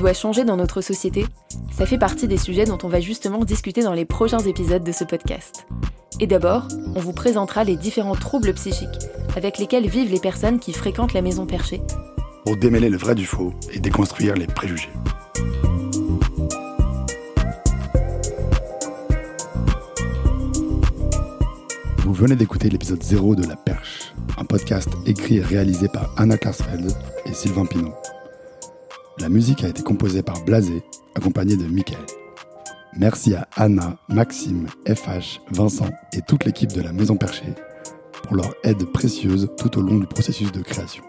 Doit 0.00 0.14
changer 0.14 0.44
dans 0.44 0.56
notre 0.56 0.80
société, 0.80 1.26
ça 1.70 1.84
fait 1.84 1.98
partie 1.98 2.26
des 2.26 2.38
sujets 2.38 2.64
dont 2.64 2.78
on 2.82 2.88
va 2.88 3.00
justement 3.00 3.44
discuter 3.44 3.82
dans 3.82 3.92
les 3.92 4.06
prochains 4.06 4.38
épisodes 4.38 4.82
de 4.82 4.92
ce 4.92 5.04
podcast. 5.04 5.66
Et 6.20 6.26
d'abord, 6.26 6.66
on 6.96 7.00
vous 7.00 7.12
présentera 7.12 7.64
les 7.64 7.76
différents 7.76 8.14
troubles 8.14 8.54
psychiques 8.54 8.88
avec 9.36 9.58
lesquels 9.58 9.86
vivent 9.86 10.10
les 10.10 10.18
personnes 10.18 10.58
qui 10.58 10.72
fréquentent 10.72 11.12
la 11.12 11.20
maison 11.20 11.44
perchée. 11.44 11.82
Pour 12.46 12.56
démêler 12.56 12.88
le 12.88 12.96
vrai 12.96 13.14
du 13.14 13.26
faux 13.26 13.52
et 13.72 13.78
déconstruire 13.78 14.34
les 14.34 14.46
préjugés. 14.46 14.88
Vous 21.98 22.14
venez 22.14 22.36
d'écouter 22.36 22.70
l'épisode 22.70 23.02
0 23.02 23.34
de 23.34 23.46
La 23.46 23.56
Perche, 23.56 24.14
un 24.38 24.44
podcast 24.44 24.88
écrit 25.04 25.36
et 25.36 25.42
réalisé 25.42 25.88
par 25.88 26.10
Anna 26.16 26.38
Klarsfeld 26.38 26.90
et 27.26 27.34
Sylvain 27.34 27.66
Pinot. 27.66 27.94
La 29.20 29.28
musique 29.28 29.64
a 29.64 29.68
été 29.68 29.82
composée 29.82 30.22
par 30.22 30.42
Blasé, 30.44 30.82
accompagné 31.14 31.54
de 31.54 31.66
Mickaël. 31.66 32.00
Merci 32.96 33.34
à 33.34 33.46
Anna, 33.54 33.98
Maxime, 34.08 34.66
FH, 34.86 35.40
Vincent 35.50 35.90
et 36.14 36.22
toute 36.22 36.46
l'équipe 36.46 36.72
de 36.72 36.80
la 36.80 36.94
Maison 36.94 37.16
Perchée 37.16 37.54
pour 38.22 38.34
leur 38.34 38.54
aide 38.64 38.82
précieuse 38.92 39.50
tout 39.58 39.78
au 39.78 39.82
long 39.82 39.98
du 39.98 40.06
processus 40.06 40.50
de 40.52 40.62
création. 40.62 41.04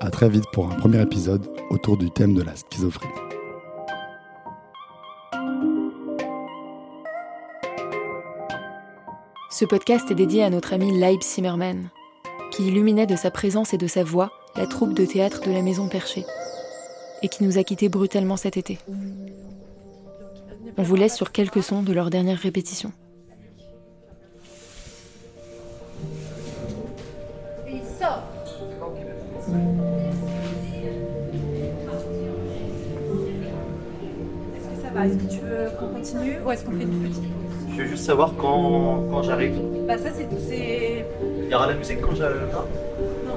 À 0.00 0.10
très 0.10 0.28
vite 0.28 0.44
pour 0.52 0.70
un 0.70 0.74
premier 0.76 1.00
épisode 1.00 1.48
autour 1.70 1.96
du 1.96 2.10
thème 2.10 2.34
de 2.34 2.42
la 2.42 2.54
schizophrénie. 2.56 3.25
Ce 9.58 9.64
podcast 9.64 10.10
est 10.10 10.14
dédié 10.14 10.44
à 10.44 10.50
notre 10.50 10.74
ami 10.74 10.92
Leib 11.00 11.22
Zimmerman, 11.22 11.88
qui 12.50 12.66
illuminait 12.66 13.06
de 13.06 13.16
sa 13.16 13.30
présence 13.30 13.72
et 13.72 13.78
de 13.78 13.86
sa 13.86 14.04
voix 14.04 14.30
la 14.54 14.66
troupe 14.66 14.92
de 14.92 15.06
théâtre 15.06 15.40
de 15.46 15.50
la 15.50 15.62
Maison 15.62 15.88
Perchée, 15.88 16.26
et 17.22 17.28
qui 17.28 17.42
nous 17.42 17.56
a 17.56 17.64
quittés 17.64 17.88
brutalement 17.88 18.36
cet 18.36 18.58
été. 18.58 18.78
On 20.76 20.82
vous 20.82 20.94
laisse 20.94 21.16
sur 21.16 21.32
quelques 21.32 21.62
sons 21.62 21.82
de 21.82 21.94
leur 21.94 22.10
dernière 22.10 22.38
répétition. 22.38 22.92
Est-ce 34.98 35.18
que 35.18 35.30
tu 35.30 35.40
veux 35.40 35.70
qu'on 35.78 35.94
continue 35.94 36.40
ou 36.44 36.50
est-ce 36.50 36.64
qu'on 36.64 36.72
fait 36.72 36.84
Je 37.76 37.82
veux 37.82 37.88
juste 37.88 38.04
savoir 38.04 38.32
quand, 38.38 39.04
quand 39.10 39.22
j'arrive. 39.22 39.54
Bah 39.86 39.98
ça 39.98 40.08
c'est... 40.14 40.26
c'est- 40.48 41.04
Il 41.44 41.50
y 41.50 41.54
aura 41.54 41.66
la 41.66 41.74
musique 41.74 42.00
quand 42.00 42.14
j'arrive 42.14 42.40
Non, 43.26 43.34